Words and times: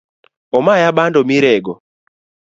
Omaya 0.57 0.89
bando 0.97 1.19
mirego 1.29 1.73